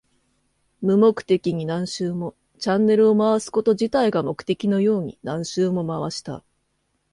[0.81, 2.33] 無目的に何周も。
[2.57, 6.43] チャンネルを回すこと自体が目的のように何周も回した。